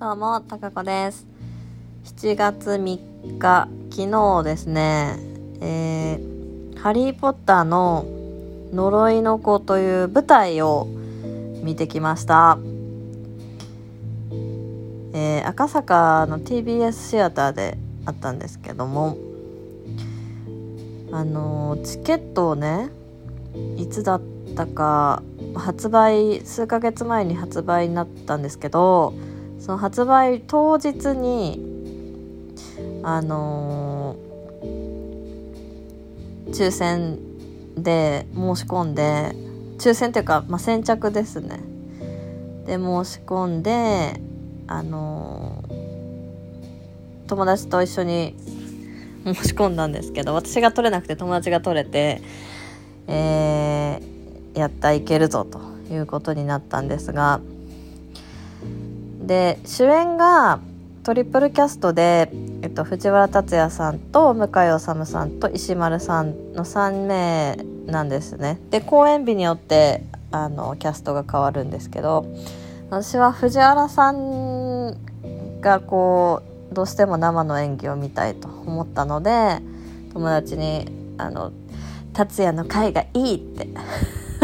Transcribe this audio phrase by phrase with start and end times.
[0.00, 1.26] どうも、たかこです。
[2.04, 5.18] 7月3日、昨日ですね、
[5.60, 8.06] えー、ハリーポッターの
[8.72, 10.88] 呪いの子という舞台を
[11.62, 12.58] 見てきました。
[15.12, 17.76] えー、赤坂の TBS シアターで
[18.06, 19.18] あったんですけども、
[21.12, 22.88] あのーチケットをね、
[23.76, 24.22] いつだっ
[24.56, 25.22] たか、
[25.54, 29.12] 発売、数ヶ月前に発売になったんですけど、
[29.60, 31.60] その発売当日に
[33.02, 34.30] あのー
[36.50, 37.18] 抽選
[37.76, 39.36] で申し込んで
[39.78, 41.60] 抽選っていうか、まあ、先着ですね。
[42.66, 44.20] で申し込んで
[44.66, 48.34] あのー友達と一緒に
[49.24, 52.20] 申し込んだんですけど私が取れなくて友達が取れて
[53.06, 55.60] えーやったいけるぞと
[55.92, 57.40] いうことになったんですが
[59.30, 60.58] で主演が
[61.04, 68.58] トリプルキャストで、えっと、藤原竜也さんと向井理さんと石丸さんの3名なんですね。
[68.70, 72.26] で公演日によってあのキャストが変わるんですけど
[72.90, 74.96] 私は藤原さん
[75.60, 76.42] がこ
[76.72, 79.60] うどうしても生の演技を見たいと思ったので
[80.12, 81.52] 友達に「あの
[82.14, 83.68] 達也の回がいい」って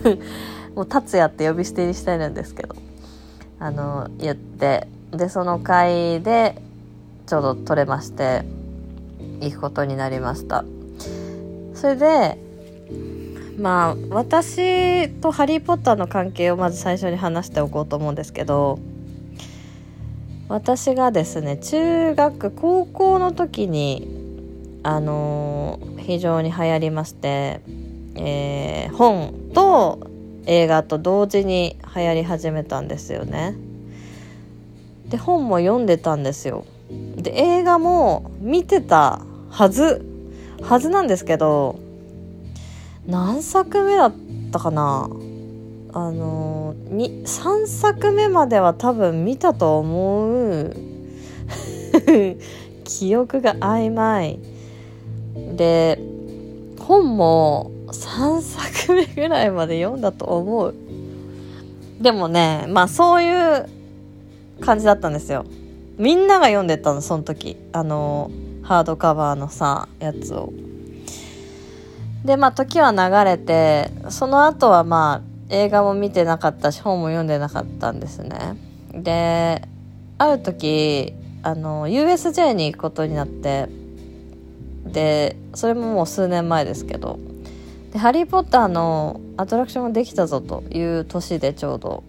[0.74, 2.74] もう達也って呼び捨てにしてるんですけど
[3.60, 6.60] あの言ってでその回で
[7.26, 8.44] ちょうど取れまして
[9.40, 10.64] 行くことになりました。
[11.74, 12.38] それで
[13.58, 18.78] まあ私と「ハリー・ポッター」の関係をまず最初に話しておこうと思うんですけど
[20.48, 24.08] 私がですね中学高校の時に
[24.82, 27.60] あの非常に流行りまして、
[28.14, 30.09] えー本と
[30.46, 33.56] 映画と同時に流行り始めたんですよね。
[35.08, 36.64] で本も読んでたんですよ。
[37.16, 40.04] で映画も見てたはず
[40.62, 41.78] はずなんですけど
[43.06, 44.14] 何作目だっ
[44.52, 45.08] たかな
[45.92, 50.76] あのに3作目までは多分見たと思う
[52.84, 54.38] 記憶が曖昧
[55.56, 55.98] で
[56.78, 57.70] 本も
[58.10, 60.74] 3作目ぐらいまで読んだと思う。
[62.00, 63.68] でもねまあそういう
[64.60, 65.44] 感じだったんですよ。
[65.96, 67.56] みんなが読んでたのその時。
[67.72, 68.30] あの
[68.62, 70.52] ハードカバーのさやつを。
[72.24, 78.56] でまあ時は流れてその後はまあ映画も見てなかったし本も読んでなかったんですね。
[78.92, 79.62] で
[80.18, 83.68] ある時あの USJ に行くことになって
[84.84, 87.18] でそれももう数年前ですけど
[87.92, 92.02] で「ハリー・ポッター」のアトラクションができたぞという年でちょうど。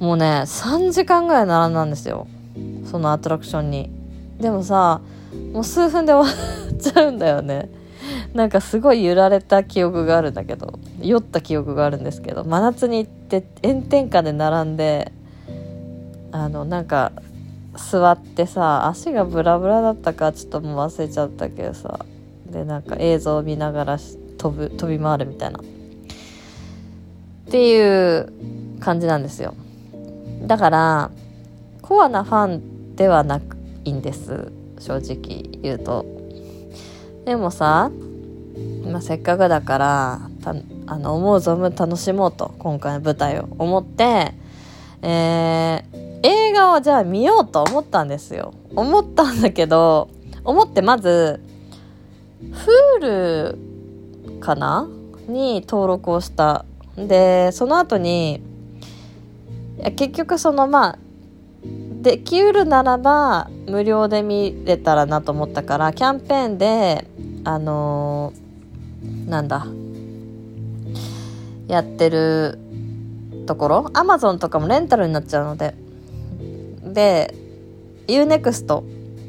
[0.00, 2.28] もうね3時間ぐらい並んだんですよ。
[2.84, 3.90] そのアトラクションに。
[4.40, 5.00] でもさ
[5.52, 6.36] もう数分で終わ
[6.72, 7.68] っちゃうんだよね。
[8.32, 10.78] なんかすごい揺られた記憶があるんだけど。
[11.00, 12.44] 酔った記憶があるんですけど。
[12.44, 15.12] 真夏に行って炎天下で並んで
[16.30, 17.12] あのなんか
[17.74, 21.98] 座ってさ足がブラブラだったかちょっともう忘れちゃったけどさ。
[22.50, 23.98] でなんか映像を見ながら
[24.38, 25.58] 飛ぶ飛び回るみたいな。
[25.58, 25.62] っ
[27.50, 28.32] ていう
[28.80, 29.54] 感じなんですよ。
[30.42, 31.10] だから
[31.82, 33.40] コアなファンではな
[33.84, 34.52] いんです。
[34.78, 36.06] 正直言うと。
[37.24, 37.90] でもさ、
[38.84, 40.20] まあ、せっかくだから
[40.86, 42.54] あの思う存分楽しもうと。
[42.58, 44.34] 今回の舞台を思って
[45.02, 48.52] えー映画をじゃあ見ようと思ったんですよ。
[48.74, 50.10] 思ったんだけど
[50.44, 51.40] 思ってまず
[53.00, 53.56] Hulu
[54.40, 54.88] かな？
[55.28, 56.64] に登録をした。
[56.96, 58.42] でその後に
[59.78, 60.98] いや結局そのまあ
[62.02, 67.06] できうるならば無料で見れたらなと思ったからキャンペーンで
[67.44, 69.66] あのーなんだ
[71.68, 72.58] やってる
[73.46, 73.90] ところ？
[73.94, 75.74] アマゾンとかもレンタルになっちゃうので。
[76.82, 77.34] で
[78.06, 78.82] UNEXT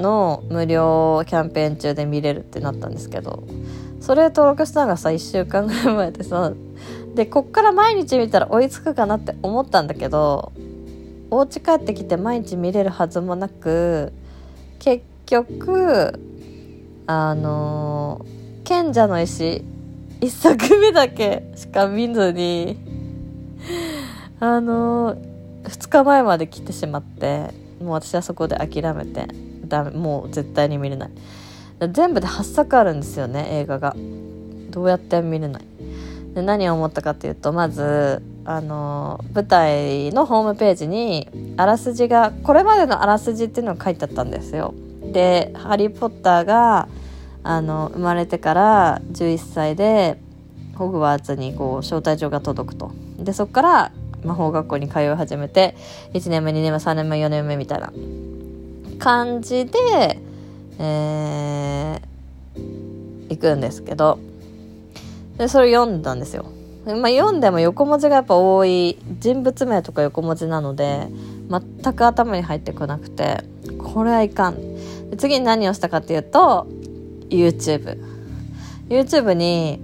[0.00, 3.42] の無料キャンペーン中で見れるってなったんですけど。
[4.10, 6.52] それ登録したのがさ1週間ぐらい前でさ
[7.14, 10.50] でこっから毎日見たら追いつくかなって思ったんだけど
[11.30, 14.12] お家帰ってきて毎日見れるはずもなく
[14.80, 16.18] 結局
[17.06, 19.62] あのー賢者の石
[20.20, 22.78] 一作目だけしか見ずに
[24.40, 29.28] あのー2日前まで来てしまってもう私はそこで諦めて
[29.68, 31.10] ダメもう絶対に見れない。
[31.88, 33.96] 全部で8作あるんですよね映画が。
[34.70, 35.64] どうやって見れない。
[36.34, 44.74] で何を思ったかっていうとまずあの舞台のホームページにあらすじがこれまでのあらすじっていうのが書いてあったんですよ。
[45.12, 46.88] で「ハリー・ポッターが」
[47.42, 50.20] あの生まれてから11歳で
[50.74, 52.92] ホグワーツにこう招待状が届くと。
[53.18, 53.92] でそこから
[54.24, 55.74] 魔法学校に通い始めて
[56.12, 57.92] 1年目2年目3年目4年目みたいな
[58.98, 60.20] 感じで、
[60.82, 64.18] えー、行くんですけど
[65.36, 66.46] でそれ読んだんですよ。
[66.86, 71.08] まあ、読んでも横文字がやっぱ多い人物名とか横文字なので
[71.50, 73.44] 全く頭に入ってこなくて
[73.78, 74.56] これはいかん。
[75.18, 76.66] 次に何をしたかっていうと
[77.28, 77.98] YouTube
[78.88, 79.80] YouTube に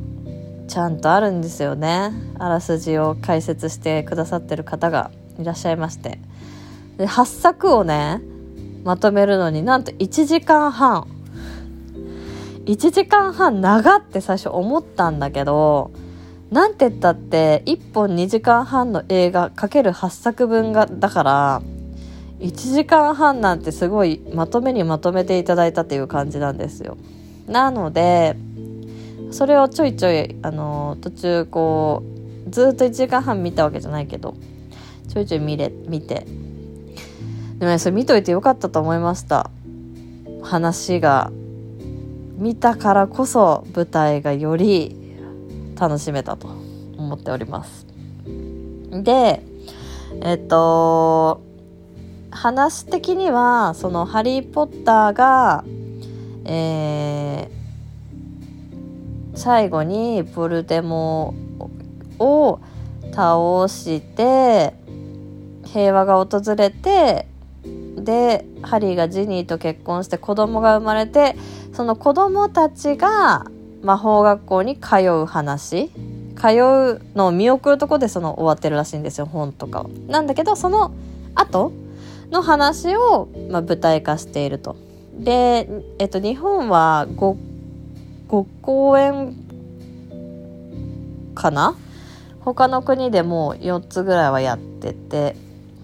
[0.68, 2.12] ちゃんとあるんですよね。
[2.38, 6.18] あらすじを解説してくださってる方がいらっしゃいまして。
[6.96, 8.22] で8作をね
[8.86, 11.08] まとめるのになんと1時間半
[12.66, 15.90] 1時間半長って最初思ったんだけど
[16.52, 21.62] なんて言ったって1本2時間半の映画かける8作分がだから
[22.38, 26.96] 1時間半なんてすごいまとめにまとめていただいたっていう感じなんですよ。
[27.48, 28.36] なので
[29.32, 32.04] それをちょいちょいあの途中こ
[32.46, 34.36] うずっと1時間半見たわけじゃないけど
[35.08, 36.24] ちょいちょい見れ見て
[37.58, 39.50] でもねそれ見といてよかったと思いました。
[40.42, 41.32] 話が
[42.36, 44.96] 見たからこそ舞台がより
[45.78, 46.48] 楽しめたと
[46.96, 47.86] 思っております。
[48.92, 49.42] で
[50.22, 51.42] えっと
[52.30, 55.64] 話的にはその「ハリー・ポッターが」
[56.44, 61.34] えー、最後にボルデモ
[62.18, 62.60] を
[63.12, 64.74] 倒して
[65.64, 67.26] 平和が訪れて
[67.96, 71.36] でハリーがジニーと結婚して子供が生まれて
[71.72, 73.46] その子供たちが
[73.82, 75.90] 魔法学校に通う話
[76.36, 79.88] 通うのを見送るとこでその終わってるらしいんですよ本とかは。
[80.06, 80.92] なんだけどその
[81.34, 81.72] 後
[82.30, 84.76] の話を、まあ、舞台化していると。
[85.14, 85.68] で、
[85.98, 87.36] えっと、日本は 5,
[88.28, 89.34] 5公演
[91.34, 91.74] かな？
[92.40, 95.36] 他の国でも4つぐらいはやってて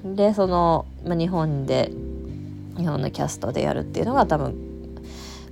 [0.05, 1.91] でその、まあ、日本で
[2.77, 4.55] 日本のキャストでやるっていうのが多分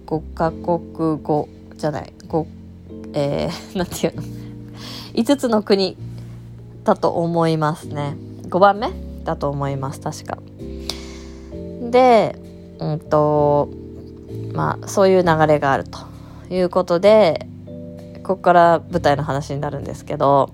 [0.06, 2.12] 5カ国語じゃない。
[2.28, 2.46] 5
[3.12, 4.22] えー、 なんていうの
[5.14, 5.96] ？5つの国
[6.84, 8.16] だと思いますね。
[8.48, 8.90] 5番目？
[9.24, 10.38] だと思います確か。
[11.90, 12.36] で
[12.78, 13.68] うんと
[14.54, 15.98] まあそういう流れがあると
[16.48, 17.46] いうことで
[18.22, 20.50] ここから舞台の話になるんですけど、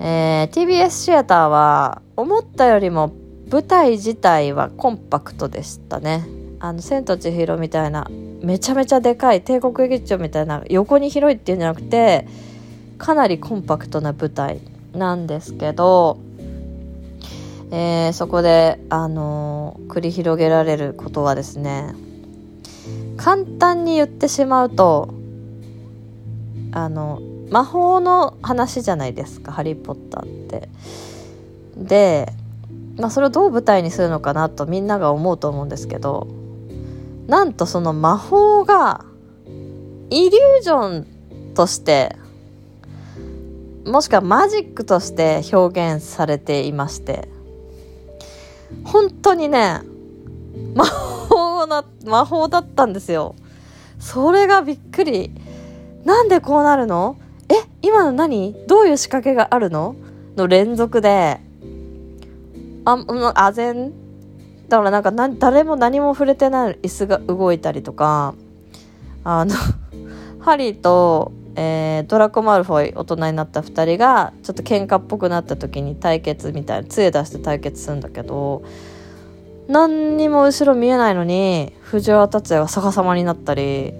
[0.00, 3.12] えー、TBS シアターは思ったよりも
[3.50, 6.26] 舞台自体はコンパクトでしたね。
[6.60, 8.06] あの「千と千尋」みたいな
[8.42, 12.28] めちゃめちゃでかい帝国劇場みたいな横に広いっていうんじゃなくて
[12.98, 14.60] かなりコンパクトな舞台
[14.92, 16.18] なんですけど
[17.72, 21.94] えー、そこで、あのー、繰り広げられることはですね
[23.16, 25.14] 簡単に言ってしまうと
[26.72, 27.20] あの
[27.50, 30.68] 魔法の話じゃないですか「ハリー・ポッター」って。
[31.76, 32.32] で、
[33.00, 36.28] まあ、それをどう舞台にするのかなとみんなが思うと思うんですけど
[37.26, 39.04] なんとその魔法が
[40.10, 41.06] イリュージョン
[41.54, 42.16] として
[43.86, 47.28] もしくはマジックとして表現されていまして
[48.84, 49.80] 本当にね、
[50.76, 53.34] 魔法な、魔法だったんですよ。
[53.98, 55.32] それがびっくり。
[56.04, 57.16] なんでこうなるの？
[57.48, 58.54] え、今の何？
[58.68, 59.96] どういう仕掛けがあるの？
[60.36, 61.40] の連続で、
[62.92, 63.92] あ、あぜん。
[64.68, 68.34] だからなんかな誰も何も触れてない椅子が動いたりとか、
[69.24, 69.54] あの
[70.40, 78.62] ハリーとえー、ドラコ・マルフォイ大人になった2人がちょっと喧嘩っぽくなった時に対決みたいな杖出して対決するんだけど
[79.68, 83.92] 何にも後ろ見えないのに藤原竜也が逆さまになったり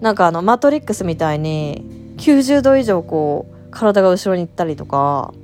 [0.00, 5.34] なんかあのマトリックスみたいに90度以上こう体が後ろに行ったりとか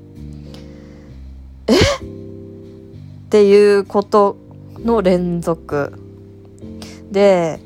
[3.33, 4.37] っていうこと
[4.85, 5.95] の連続。
[7.11, 7.61] で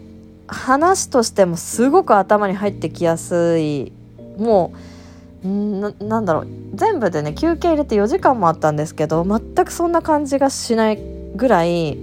[0.46, 3.90] 話としてもすごく頭に入ってきやすい。
[4.38, 4.72] も
[5.42, 6.46] うなんだろう。
[6.74, 11.00] 全部でね休憩入れて4時間もあったんですけど全くそんな感じがしない
[11.34, 11.98] ぐらい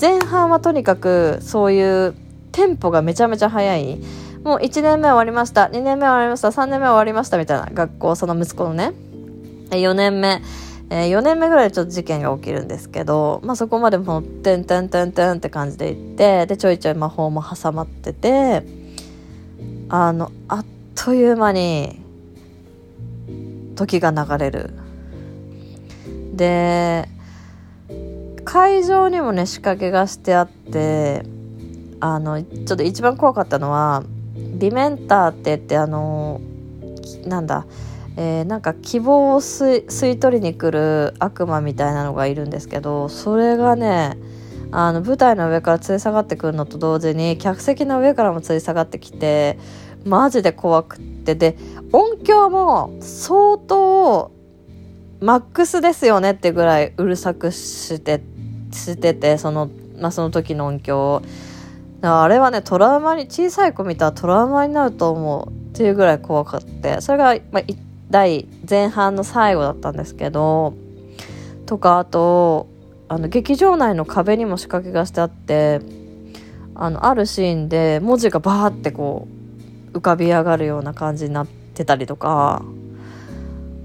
[0.00, 2.14] 前半はとにかくそういう
[2.50, 4.00] テンポがめちゃめちゃ速い。
[4.42, 8.94] もう1年目終わりました2年目終わりました3年目終わりましたみたいな学校その息子のね。
[9.70, 10.42] 4年目。
[10.88, 18.62] えー、4年目ぐらいでちょっと事件が起きるんですけど、まあ、そこまでもう「てんてんてんてん」って感じでいってでちょいちょい魔法も挟まってて
[19.88, 20.64] あのあっ
[20.94, 22.00] という間に
[23.74, 24.70] 時が流れる。
[26.34, 27.08] で
[28.44, 31.24] 会場にもね仕掛けがしてあって
[32.00, 36.40] あのちょっと一番怖かったのはディメンターって言ってあの
[37.26, 37.66] なんだ
[38.16, 44.16] えー、なんか希望を吸い取りに来る悪魔みたいなのがいるんですけどそれがね
[44.72, 49.58] あの舞台の上から吊り下がってくるのと同時に客席の上からも吊り下がってきて
[50.04, 51.56] マジで怖くってで
[51.92, 54.32] 音響も相当
[55.20, 58.22] マックスですよねってぐらいうるさくして
[58.72, 61.22] しててその,、まあ、その時の音響
[62.02, 67.02] あれはねトラウマに小さい子見たらトラウマになると思うっていうぐらい怖かって。
[67.02, 67.62] それが、まあ、
[68.10, 70.74] 第前半の最後だったんですけど
[71.66, 72.68] とかあと
[73.08, 75.80] あの劇場内の壁にも仕掛けがしてあって
[76.74, 79.28] あのあるシーンで文字がバーってこ
[79.92, 82.62] う浮かび上がるような感じになってたりとか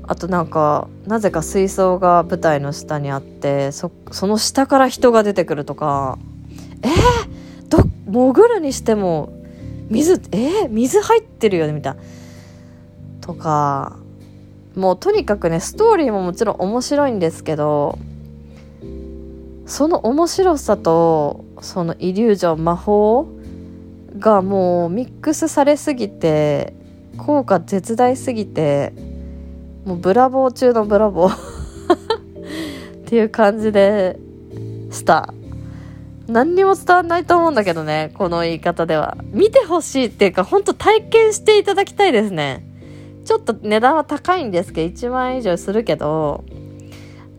[0.03, 6.17] あとなんかなぜか水槽が舞台の下にあってその下から人が出てくるとか
[6.83, 9.31] えー、ど潜るにしても
[9.89, 12.01] 水えー、水入ってるよねみたいな。
[13.21, 13.97] とか
[14.75, 17.99] もうとにかくねストーリーももちろん面白いんですけど
[19.65, 23.27] その面白さとそのイリュージョン魔法
[24.19, 26.73] がもうミックスされすぎて
[27.17, 28.93] 効果絶大すぎて
[29.85, 31.35] もうブラボー中のブラボー。
[33.01, 34.17] っていう感じで
[34.91, 35.33] した。
[36.27, 39.17] 何にも伝わんないと思うんだけどねこの言い方では。
[39.31, 42.65] 見てほしいっていうか本当体験していただきたいですね。
[43.25, 46.43] ちょっと値段は高いんですけど1万円以上するけど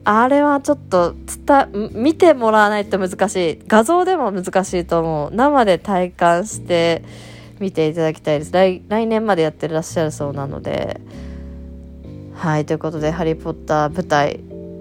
[0.05, 1.15] あれはちょっと
[1.47, 3.62] 伝見てもらわないと難しい。
[3.69, 5.31] 画像でも難しいと思う。
[5.33, 7.05] 生で体感して
[7.61, 8.53] 見ていただきたいです。
[8.53, 11.01] 来来年までやってらっしゃるそうなので。
[12.35, 14.41] はいということで「ハリー・ポッター」舞台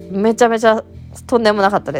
[0.10, 0.84] めちゃめちゃ
[1.28, 2.00] とんでもなかったで